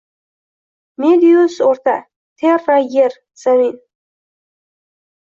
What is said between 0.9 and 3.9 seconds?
Medius oʻrta, terra yer, zamin